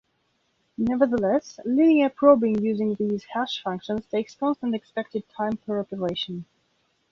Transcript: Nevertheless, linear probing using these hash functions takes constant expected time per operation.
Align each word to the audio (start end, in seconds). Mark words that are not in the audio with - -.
Nevertheless, 0.79 1.59
linear 1.63 2.09
probing 2.09 2.65
using 2.65 2.95
these 2.95 3.23
hash 3.25 3.61
functions 3.63 4.03
takes 4.07 4.33
constant 4.33 4.73
expected 4.73 5.29
time 5.37 5.57
per 5.57 5.79
operation. 5.79 6.45